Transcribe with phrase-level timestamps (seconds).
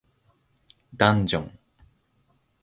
[0.95, 1.59] ダンジョン